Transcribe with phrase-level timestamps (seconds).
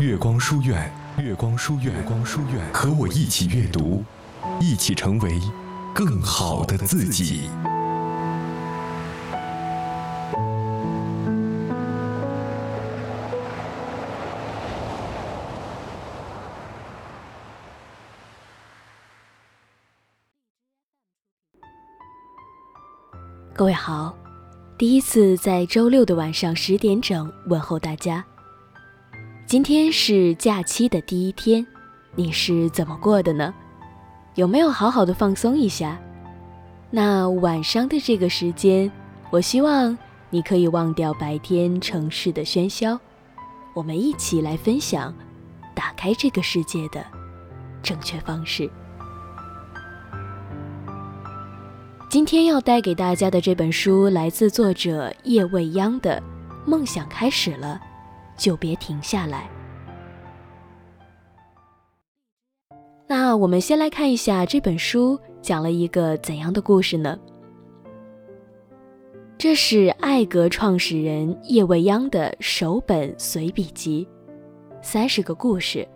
[0.00, 4.02] 月光书院，月光书院，月光书院，和我一起阅读，
[4.58, 5.38] 一起成为
[5.94, 7.50] 更好的自己。
[23.52, 24.16] 各位好，
[24.78, 28.24] 第一次在周六的晚上十点整问候大家。
[29.50, 31.66] 今天是假期的第一天，
[32.14, 33.52] 你是怎么过的呢？
[34.36, 35.98] 有没有好好的放松一下？
[36.88, 38.88] 那晚上的这个时间，
[39.28, 39.98] 我希望
[40.30, 42.96] 你可以忘掉白天城市的喧嚣，
[43.74, 45.12] 我们一起来分享
[45.74, 47.04] 打开这个世界的
[47.82, 48.70] 正确方式。
[52.08, 56.22] 今天要带给大家的这本书来自作者叶未央的
[56.70, 57.80] 《梦想开始了，
[58.40, 59.48] 就别停下来》。
[63.06, 67.18] 那我们先来看一下这本书讲了一个怎样的故事呢？
[69.36, 74.08] 这是艾格创始人叶未央的首本随笔集，
[74.80, 75.86] 三十个故事，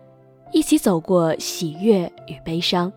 [0.52, 2.92] 一起走过喜悦与悲伤，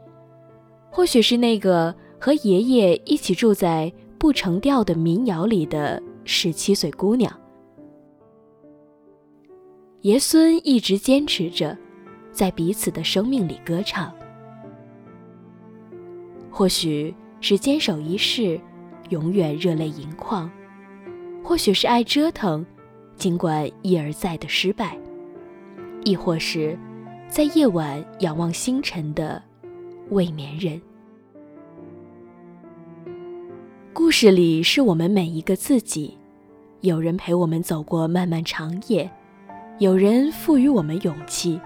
[0.92, 1.96] 或许是那个。
[2.20, 7.32] 和爷爷一起住在不成调的民谣里的十七岁姑娘，
[10.02, 11.76] 爷孙一直坚持着，
[12.32, 14.14] 在彼此的生命里歌唱。
[16.52, 18.60] 或许是坚守一世，
[19.10, 20.48] 永远热泪盈眶；
[21.44, 22.64] 或许是爱折腾，
[23.16, 24.96] 尽管一而再的失败；
[26.04, 26.78] 亦或是，
[27.28, 29.42] 在夜晚仰望星辰的
[30.12, 30.80] 未眠人。
[33.94, 36.16] 故事里是我们每一个自己，
[36.82, 39.10] 有人陪我们走过漫漫长夜，
[39.80, 41.62] 有人赋予我们勇气，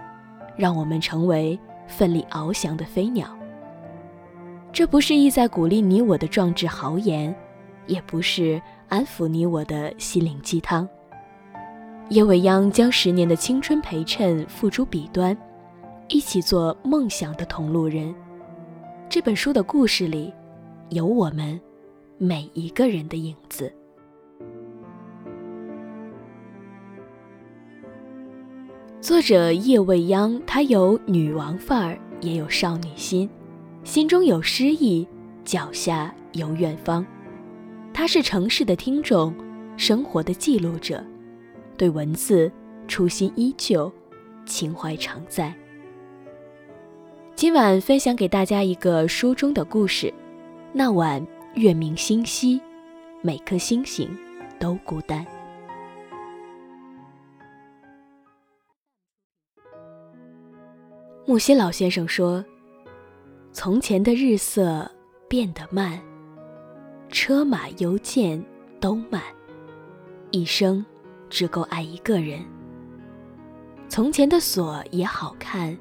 [0.57, 3.25] 让我们成为奋力翱翔的飞鸟。
[4.73, 7.33] 这不是意在鼓励你我的壮志豪言，
[7.87, 10.85] 也不是安抚你我的心灵鸡汤。
[12.09, 15.35] 叶未央将十年的青春陪衬付诸笔端，
[16.09, 18.13] 一起做梦想的同路人。
[19.07, 20.33] 这本书的故事里，
[20.89, 21.57] 有我们。
[22.17, 23.73] 每一个人的影子。
[29.01, 33.27] 作者叶未央，她有女王范儿，也有少女心，
[33.83, 35.07] 心中有诗意，
[35.43, 37.03] 脚下有远方。
[37.91, 39.33] 她是城市的听众，
[39.75, 41.03] 生活的记录者，
[41.75, 42.51] 对文字
[42.87, 43.91] 初心依旧，
[44.45, 45.51] 情怀常在。
[47.35, 50.13] 今晚分享给大家一个书中的故事。
[50.71, 51.25] 那晚。
[51.55, 52.61] 月明星稀，
[53.21, 54.09] 每颗星星
[54.57, 55.25] 都孤单。
[61.25, 62.43] 木心老先生说
[63.53, 64.89] ：“从前的日色
[65.29, 66.01] 变得慢，
[67.09, 68.43] 车马邮件
[68.79, 69.21] 都慢，
[70.31, 70.83] 一生
[71.29, 72.43] 只够爱一个人。
[73.87, 75.77] 从前的锁也好看，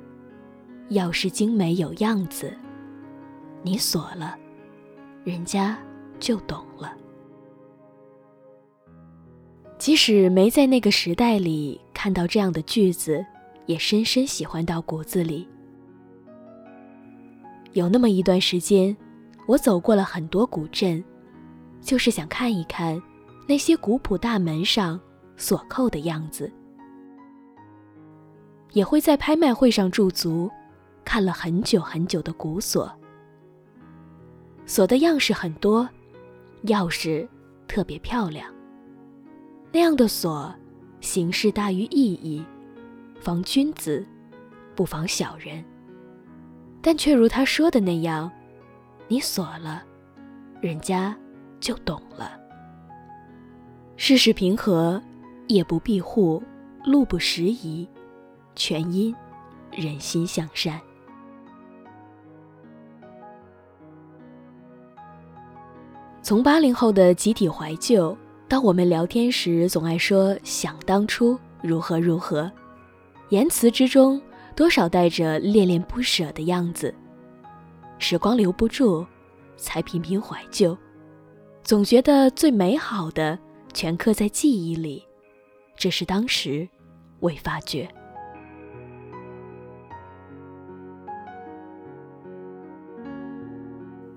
[0.90, 2.54] 钥匙精美有样子，
[3.62, 4.36] 你锁了。”
[5.24, 5.78] 人家
[6.18, 6.94] 就懂了。
[9.78, 13.24] 即使没在那个时代里看到这样的句子，
[13.70, 15.46] 也深深喜欢到骨子里。
[17.72, 18.96] 有那么一段时间，
[19.46, 21.02] 我走过了很多古镇，
[21.80, 23.00] 就是想看一看
[23.46, 25.00] 那些古朴大门上
[25.36, 26.50] 锁扣的样子。
[28.72, 30.50] 也会在拍卖会上驻足，
[31.04, 32.92] 看了很久很久的古锁。
[34.66, 35.88] 锁的样式很多，
[36.64, 37.24] 钥匙
[37.68, 38.52] 特别漂亮。
[39.70, 40.52] 那样的锁，
[41.00, 42.44] 形式大于意义，
[43.20, 44.04] 防君子，
[44.74, 45.62] 不防小人。
[46.82, 48.30] 但却如他说的那样，
[49.06, 49.82] 你锁了，
[50.62, 51.14] 人家
[51.60, 52.32] 就懂了。
[53.96, 55.00] 世事平和，
[55.48, 56.42] 夜不闭户，
[56.86, 57.86] 路不拾遗，
[58.56, 59.14] 全因
[59.70, 60.80] 人心向善。
[66.22, 68.16] 从八零后的集体怀旧，
[68.48, 72.50] 到我们聊天时总爱说想当初如何如何，
[73.30, 74.20] 言辞之中
[74.56, 76.94] 多少带着恋恋不舍的样子。
[77.98, 79.06] 时光留不住，
[79.56, 80.76] 才频频怀旧，
[81.62, 83.38] 总觉得最美好的
[83.72, 85.06] 全刻在记忆里，
[85.76, 86.68] 只是当时
[87.20, 87.88] 未发觉。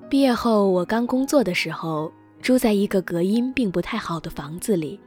[0.09, 2.11] 毕业后，我刚工作的时候，
[2.41, 4.99] 住在一个隔音并不太好的房子里。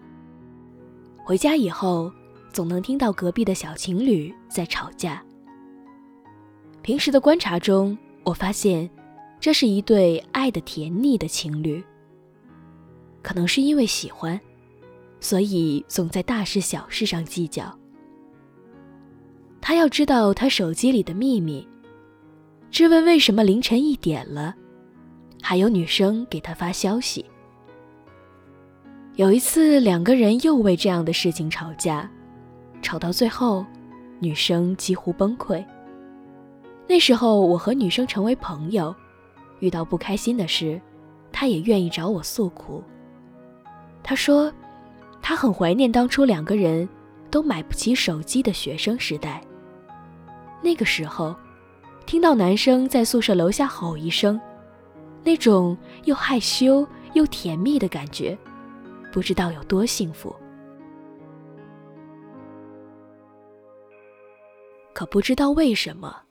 [1.24, 2.12] 回家以后，
[2.56, 5.22] 总能听到隔壁的小情侣在吵架。
[6.80, 7.94] 平时的观察中，
[8.24, 8.88] 我发现
[9.38, 11.84] 这是一对爱的甜腻的情侣。
[13.20, 14.40] 可能是因为喜欢，
[15.20, 17.78] 所以总在大事小事上计较。
[19.60, 21.68] 他要知道他手机里的秘密，
[22.70, 24.54] 质问为什么凌晨一点了，
[25.42, 27.22] 还有女生给他发消息。
[29.16, 32.10] 有一次，两个人又为这样的事情吵架，
[32.86, 33.66] 吵到最后，
[34.20, 35.64] 女生几乎崩溃。
[36.86, 38.94] 那时候，我和女生成为朋友，
[39.58, 40.80] 遇到不开心的事，
[41.32, 42.80] 她也愿意找我诉苦。
[44.04, 44.52] 她说，
[45.20, 46.88] 她很怀念当初两个人
[47.28, 49.42] 都买不起手机的学生时代。
[50.62, 51.34] 那个时候，
[52.06, 54.40] 听到男生在宿舍楼下吼一声，
[55.24, 58.38] 那种又害羞又甜蜜的感觉，
[59.12, 60.32] 不知道有多幸福。
[64.96, 66.22] 可不知道为什么，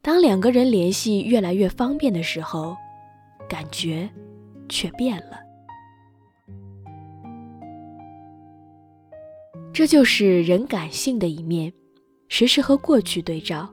[0.00, 2.76] 当两个人联系越来越方便的时候，
[3.48, 4.08] 感觉
[4.68, 5.40] 却变了。
[9.72, 11.72] 这就是人感性的一面。
[12.28, 13.68] 时时和过去对照，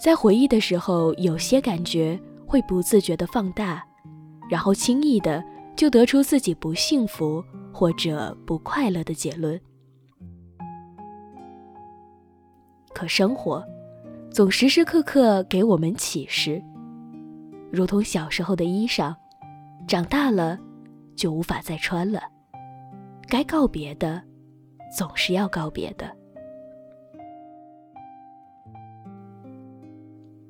[0.00, 3.84] 在回忆的时候，有些感觉会不自觉的放大，
[4.48, 5.42] 然后轻易的
[5.74, 9.60] 就得出自己不幸福或者不快乐的结论。
[12.96, 13.62] 可生活
[14.30, 16.62] 总时时刻刻给我们启示，
[17.70, 19.14] 如同小时候的衣裳，
[19.86, 20.58] 长大了
[21.14, 22.22] 就无法再穿了，
[23.28, 24.22] 该告别的，
[24.96, 26.10] 总是要告别的。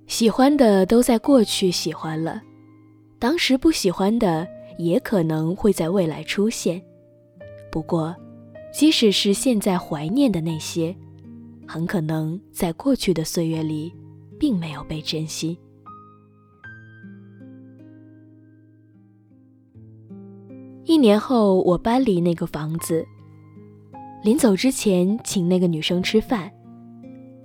[0.06, 2.40] 喜欢的都在过去喜欢了，
[3.18, 4.46] 当时不喜欢的
[4.78, 6.80] 也可能会在未来出现。
[7.72, 8.14] 不过，
[8.72, 10.96] 即使是现在怀念的那些，
[11.66, 13.92] 很可能在过去的岁月里，
[14.38, 15.58] 并没有被珍惜。
[20.84, 23.04] 一年后，我搬离那个房子，
[24.22, 26.50] 临走之前请那个女生吃饭，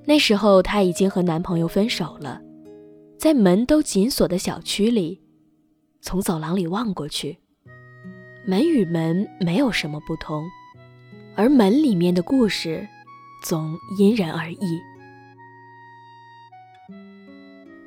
[0.06, 2.40] 那时候她已经和男朋友分手了。
[3.18, 5.22] 在门都紧锁的小区里，
[6.02, 7.38] 从走廊里望过去，
[8.46, 10.44] 门与门没有什么不同，
[11.36, 12.88] 而门里面的故事
[13.42, 14.80] 总因人而异。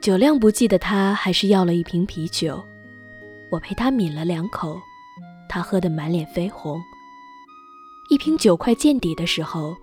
[0.00, 2.62] 酒量不济的他，还是要了一瓶啤酒，
[3.50, 4.80] 我陪他抿了两口，
[5.48, 6.82] 他喝得满脸绯红。
[8.10, 9.76] 一瓶酒快见底的时候，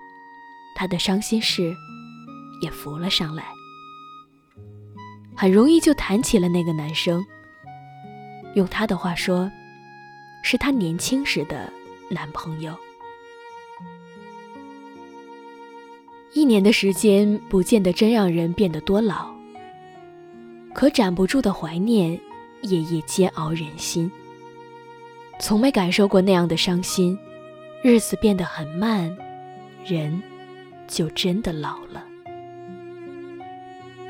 [0.76, 1.74] 他的伤心事
[2.62, 3.46] 也浮了上来。
[5.36, 7.26] 很容易就谈起了那个男生。
[8.56, 9.50] 用他的话说，
[10.44, 11.72] 是他年轻时的
[12.10, 12.76] 男朋友。
[16.34, 19.36] 一年的时间不见得真让人变得多老，
[20.74, 22.18] 可斩不住的怀念，
[22.62, 24.10] 夜夜煎熬人心。
[25.40, 27.20] 从没感受过那样的伤心，
[27.84, 29.14] 日子变得很慢，
[29.84, 30.22] 人
[30.88, 32.06] 就真的老了。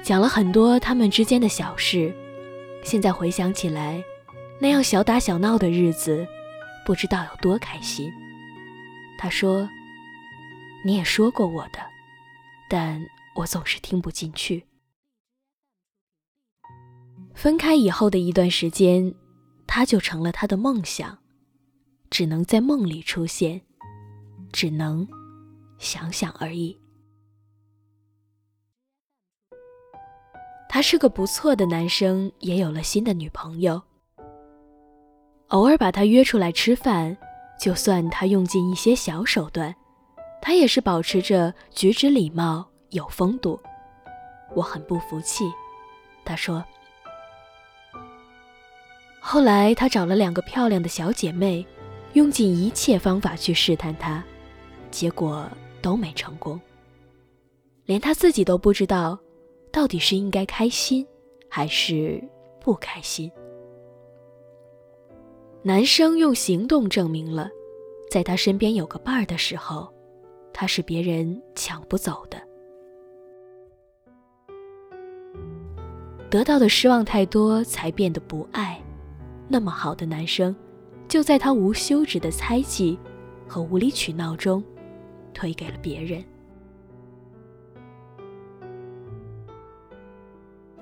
[0.03, 2.13] 讲了很多他们之间的小事，
[2.83, 4.03] 现在回想起来，
[4.59, 6.27] 那样小打小闹的日子，
[6.85, 8.11] 不知道有多开心。
[9.17, 9.67] 他说
[10.85, 11.79] ：“你也说过我的，
[12.71, 14.65] 但我总是听不进去。”
[17.35, 19.13] 分开以后的一段时间，
[19.67, 21.17] 他就成了他的梦想，
[22.09, 23.59] 只能在梦里出现，
[24.53, 25.05] 只能
[25.79, 26.79] 想想而已。
[30.69, 33.81] 他是个不错的男生，也有了新的女朋友。
[35.47, 37.17] 偶尔把他约出来吃饭，
[37.59, 39.75] 就算他用尽一些小手段，
[40.41, 43.59] 他也是保持着举止礼貌、有风度。
[44.55, 45.45] 我很不服气，
[46.25, 46.63] 他说。
[49.19, 51.65] 后来他找了两个漂亮的小姐妹，
[52.13, 54.23] 用尽一切方法去试探他，
[54.89, 55.47] 结果
[55.81, 56.59] 都没成功。
[57.85, 59.17] 连他自己都不知道。
[59.71, 61.07] 到底是应该开心，
[61.49, 62.21] 还是
[62.59, 63.31] 不开心？
[65.63, 67.49] 男生用行动证明了，
[68.11, 69.89] 在他身边有个伴儿的时候，
[70.53, 72.41] 他是别人抢不走的。
[76.29, 78.81] 得到的失望太多，才变得不爱。
[79.49, 80.55] 那么好的男生，
[81.07, 82.97] 就在他无休止的猜忌
[83.47, 84.63] 和无理取闹中，
[85.33, 86.23] 推给了别人。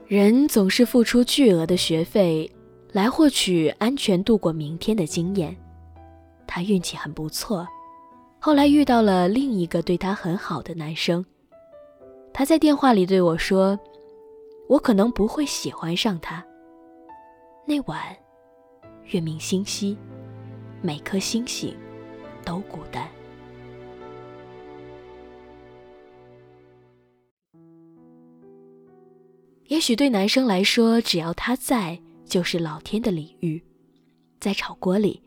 [0.06, 2.52] 人总是付出巨额的学费，
[2.92, 5.56] 来获取安全度过明天的经验。
[6.46, 7.68] 他运气很不错，
[8.42, 11.24] 后来遇到了另一个对他很好的男生，
[12.34, 13.78] 他在电话里对我说
[14.70, 16.44] ：“我可能不会喜欢上他。”
[17.68, 18.02] 那晚，
[19.08, 19.98] 月明星稀，
[20.82, 21.76] 每颗星星
[22.46, 23.06] 都孤单。
[29.66, 33.62] 也许对男生来说，只要他在，就是老天的礼遇。
[34.40, 35.22] 在炒锅里，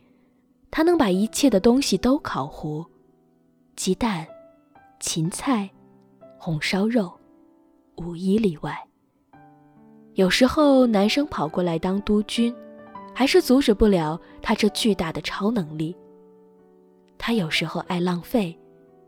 [0.71, 2.85] 他能把一切的东西都烤糊。
[3.75, 4.26] 鸡蛋、
[5.00, 5.69] 芹菜、
[6.38, 7.11] 红烧肉，
[7.97, 8.79] 无一例外。
[10.14, 12.55] 有时候男生跑过来当督军，
[13.14, 15.97] 还是阻止不了他这巨大的超能力。
[17.17, 18.57] 他有时候爱浪费，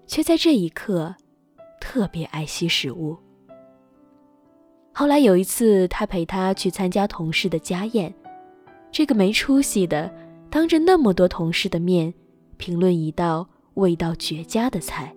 [0.06, 1.14] 却在这一刻
[1.78, 3.16] 特别爱惜食物。
[4.92, 8.12] 后来有一次，他陪他去参加同事的家宴，
[8.90, 10.10] 这个没出息的
[10.48, 12.12] 当着那么多同事的面
[12.56, 13.46] 评论一道。
[13.74, 15.14] 味道绝佳的菜，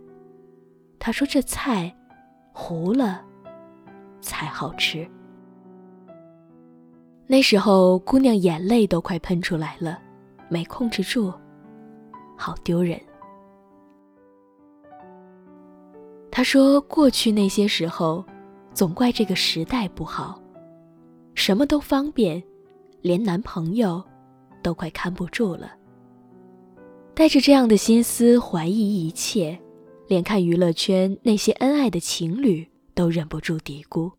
[0.99, 1.95] 他说：“这菜
[2.51, 3.23] 糊了
[4.21, 5.07] 才好吃。”
[7.27, 9.99] 那时候，姑娘眼泪都快喷出来了，
[10.49, 11.33] 没控制住，
[12.37, 12.99] 好丢人。
[16.31, 18.23] 他说：“过去那些时候，
[18.73, 20.41] 总怪这个时代不好，
[21.35, 22.41] 什么都方便，
[23.01, 24.03] 连男朋友
[24.63, 25.71] 都快看不住了。”
[27.17, 29.57] 带着这样的心思怀疑一切，
[30.07, 34.11] 连看娱乐圈那些恩爱的情侣都忍不住嘀咕：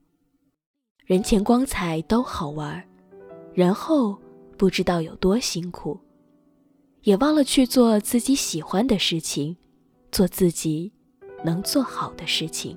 [1.07, 2.85] 人前光彩都好玩，
[3.55, 4.19] 人后
[4.57, 5.97] 不知道有多辛苦，
[7.03, 9.57] 也忘了去做自己喜欢的事情，
[10.11, 10.91] 做自己
[11.45, 12.77] 能做好的事情。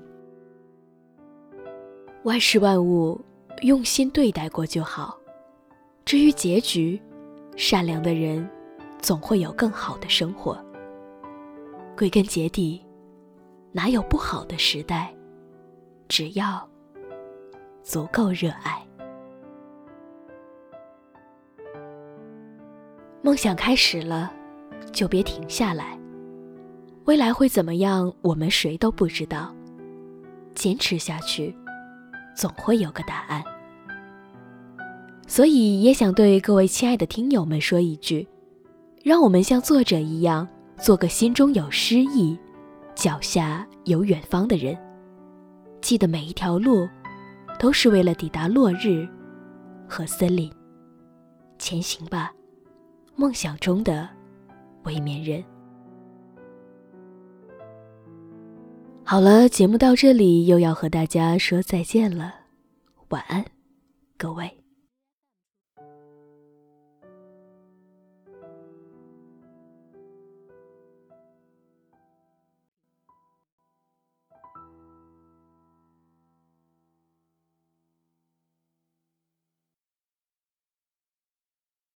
[2.22, 3.20] 万事万物
[3.62, 5.18] 用心对待过就好，
[6.04, 7.02] 至于结局，
[7.56, 8.48] 善良的人。
[9.02, 10.56] 总会有更好的生活。
[11.96, 12.82] 归根结底，
[13.72, 15.12] 哪有不好的时代？
[16.08, 16.66] 只要
[17.82, 18.80] 足够热爱。
[23.22, 24.32] 梦想开始了，
[24.92, 25.98] 就别停下来。
[27.04, 28.12] 未来会怎么样？
[28.22, 29.52] 我们谁都不知道。
[30.54, 31.54] 坚持下去，
[32.36, 33.42] 总会有个答案。
[35.26, 38.28] 所以，也想对各位亲爱的听友们说一句。
[39.02, 42.38] 让我们像作者一样，做个心中有诗意、
[42.94, 44.78] 脚下有远方的人。
[45.80, 46.88] 记得每一条路，
[47.58, 49.08] 都是为了抵达落日
[49.88, 50.52] 和森林。
[51.58, 52.32] 前行吧，
[53.16, 54.08] 梦想中的
[54.84, 55.42] 未眠人。
[59.02, 62.32] 好了，节目到这里又要和大家说再见了，
[63.08, 63.44] 晚安，
[64.16, 64.61] 各位。